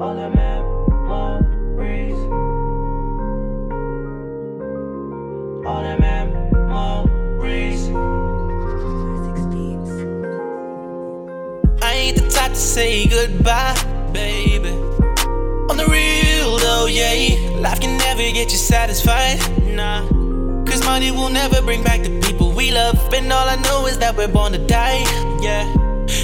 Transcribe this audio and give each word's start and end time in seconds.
all 0.00 0.14
the 0.14 0.28
memories. 0.30 2.18
All 5.66 5.82
the 5.82 5.96
memories. 5.98 7.82
I 11.82 11.92
ain't 11.94 12.16
the 12.16 12.28
type 12.28 12.50
to 12.52 12.56
say 12.56 13.06
goodbye, 13.06 13.74
baby. 14.12 14.70
On 15.70 15.76
the 15.76 15.86
real 15.86 16.58
though, 16.58 16.86
yeah. 16.86 17.60
Life 17.60 17.80
can 17.80 17.96
never 17.98 18.22
get 18.32 18.50
you 18.50 18.58
satisfied, 18.58 19.38
nah. 19.62 20.02
Cause 20.64 20.84
money 20.84 21.12
will 21.12 21.30
never 21.30 21.62
bring 21.62 21.84
back 21.84 22.02
the 22.02 22.20
people 22.20 22.50
we 22.52 22.72
love. 22.72 22.98
And 23.14 23.32
all 23.32 23.48
I 23.48 23.56
know 23.62 23.86
is 23.86 23.98
that 23.98 24.16
we're 24.16 24.28
born 24.28 24.52
to 24.52 24.58
die, 24.58 25.04
yeah. 25.40 25.72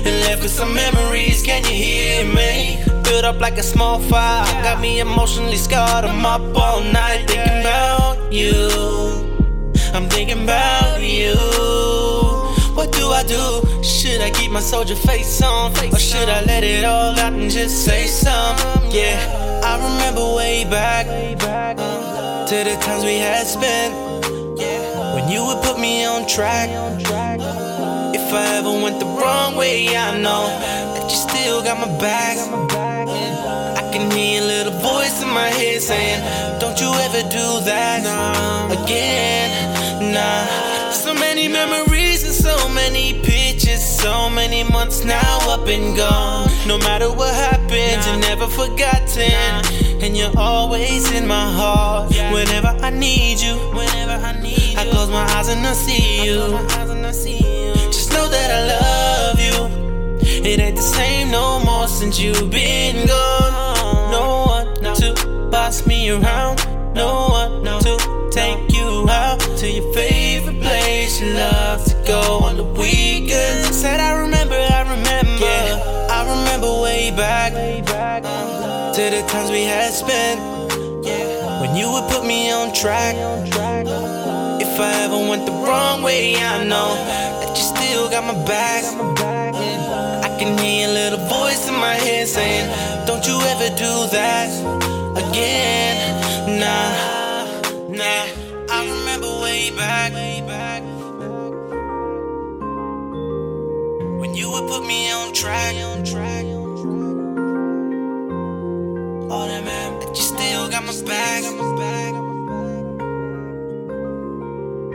And 0.05 0.21
left 0.27 0.43
with 0.43 0.51
some 0.51 0.75
memories, 0.75 1.43
can 1.43 1.62
you 1.65 1.71
hear 1.71 2.25
me? 2.25 2.50
Up 3.30 3.41
like 3.41 3.59
a 3.59 3.62
small 3.62 4.01
fire, 4.01 4.45
got 4.65 4.80
me 4.80 4.98
emotionally 4.98 5.57
scarred. 5.57 6.05
I'm 6.05 6.27
up 6.27 6.43
all 6.57 6.80
night 6.80 7.29
thinking 7.29 7.61
about 7.61 8.33
you. 8.33 8.51
I'm 9.95 10.09
thinking 10.09 10.43
about 10.43 11.01
you. 11.01 11.37
What 12.75 12.91
do 12.91 13.06
I 13.11 13.23
do? 13.23 13.84
Should 13.84 14.20
I 14.20 14.30
keep 14.30 14.51
my 14.51 14.59
soldier 14.59 14.97
face 14.97 15.41
on? 15.43 15.70
Or 15.70 15.98
should 16.01 16.29
I 16.29 16.43
let 16.43 16.65
it 16.65 16.84
all 16.84 17.16
out 17.20 17.33
and 17.33 17.48
just 17.48 17.84
say 17.84 18.09
something? 18.09 18.91
Yeah, 18.91 19.62
I 19.62 19.77
remember 19.77 20.34
way 20.34 20.65
back 20.65 21.06
to 21.06 22.56
the 22.65 22.77
times 22.83 23.05
we 23.05 23.19
had 23.19 23.47
spent. 23.47 23.95
When 25.15 25.28
you 25.31 25.47
would 25.47 25.62
put 25.62 25.78
me 25.78 26.05
on 26.05 26.27
track. 26.27 26.69
If 28.12 28.34
I 28.34 28.58
ever 28.58 28.73
went 28.83 28.98
the 28.98 29.06
wrong 29.06 29.55
way, 29.55 29.86
I 29.97 30.19
know 30.19 30.48
that 30.95 31.05
you 31.08 31.17
still 31.17 31.62
got 31.62 31.78
my 31.78 31.98
back. 32.01 32.80
Saying, 35.91 36.22
Don't 36.60 36.78
you 36.80 36.91
ever 37.06 37.22
do 37.28 37.46
that 37.70 38.02
again. 38.78 39.48
Nah, 40.14 40.92
so 40.92 41.12
many 41.12 41.48
memories 41.48 42.20
and 42.28 42.36
so 42.48 42.56
many 42.80 43.06
pictures, 43.30 43.83
so 43.83 44.30
many 44.30 44.62
months 44.62 45.05
now 45.05 45.36
up 45.55 45.66
and 45.66 45.96
gone. 45.96 46.48
No 46.68 46.78
matter 46.78 47.11
what 47.18 47.34
happens, 47.34 48.06
you're 48.06 48.24
never 48.30 48.46
forgotten, 48.46 49.52
and 50.05 50.16
you're 50.16 50.36
always 50.38 51.11
in 51.18 51.27
my 51.27 51.46
heart. 51.61 52.14
Whenever 52.36 52.72
I 52.88 52.91
need 52.91 53.41
you, 53.41 53.55
whenever 53.78 54.16
I 54.30 54.33
need 54.41 54.74
you, 54.74 54.78
I 54.78 54.84
close 54.92 55.11
my 55.11 55.27
eyes 55.36 55.48
and 55.48 55.66
I 55.66 55.72
see 55.72 56.24
you. 56.27 56.41
Just 57.96 58.11
know 58.14 58.27
that 58.36 58.48
I 58.58 58.61
love 58.77 59.38
you. 59.46 59.56
It 60.50 60.58
ain't 60.61 60.77
the 60.77 60.88
same 60.98 61.30
no 61.33 61.58
more 61.68 61.88
since 61.88 62.20
you've 62.20 62.50
been 62.50 63.08
gone. 63.08 63.20
No 66.11 66.16
one 66.16 66.25
to 66.25 66.27
around. 66.27 66.94
No 66.94 67.28
one 67.28 67.62
to 67.83 68.30
take 68.33 68.72
you 68.72 69.06
out 69.08 69.39
to 69.39 69.70
your 69.70 69.92
favorite 69.94 70.61
place 70.61 71.20
you 71.20 71.34
love 71.34 71.84
to 71.84 71.94
go 72.05 72.41
on 72.42 72.56
the 72.56 72.64
weekends. 72.64 73.80
Said 73.80 74.00
I 74.00 74.19
remember, 74.19 74.56
I 74.56 74.83
remember. 74.91 75.44
Yeah, 75.44 76.08
I 76.11 76.22
remember 76.28 76.83
way 76.83 77.12
back 77.12 77.52
to 77.52 79.02
the 79.02 79.25
times 79.28 79.52
we 79.52 79.62
had 79.62 79.92
spent. 79.92 80.41
Yeah, 81.06 81.61
When 81.61 81.77
you 81.77 81.92
would 81.92 82.11
put 82.11 82.27
me 82.27 82.50
on 82.50 82.74
track. 82.74 83.14
If 84.61 84.80
I 84.80 85.05
ever 85.05 85.17
went 85.17 85.47
the 85.47 85.52
wrong 85.52 86.02
way, 86.02 86.34
I 86.34 86.64
know 86.64 86.95
that 87.41 87.56
you 87.56 87.62
still 87.62 88.11
got 88.11 88.24
my 88.24 88.34
back. 88.47 88.83
I 90.24 90.36
can 90.41 90.58
hear 90.58 90.89
a 90.89 90.92
little 90.92 91.24
voice 91.29 91.68
in 91.68 91.74
my 91.74 91.95
head 91.95 92.27
saying, 92.27 92.67
Don't 93.06 93.24
you 93.24 93.40
ever 93.42 93.68
do 93.77 94.08
that 94.11 94.99
again. 95.30 96.58
Nah, 96.58 96.91
nah. 97.89 98.27
I 98.68 98.79
remember 98.86 99.29
way 99.42 99.70
back, 99.70 100.13
way 100.14 100.42
back 100.46 100.83
when 104.20 104.35
you 104.35 104.51
would 104.52 104.68
put 104.68 104.85
me 104.85 105.11
on 105.13 105.33
track. 105.33 105.74
On 105.77 106.05
track. 106.05 106.45
All 109.30 109.46
that 109.46 109.64
man, 109.64 109.98
but 110.01 110.08
you 110.17 110.23
still 110.23 110.68
got 110.68 110.85
my 110.85 110.95
back. 111.02 111.45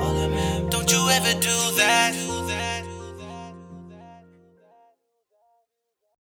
All 0.01 0.13
that 0.19 0.29
man, 0.29 0.69
don't 0.69 0.91
you 0.91 1.09
ever 1.09 1.33
do 1.39 1.57
that. 1.77 2.24